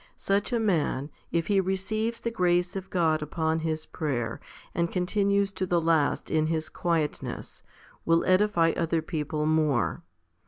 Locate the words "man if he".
0.59-1.61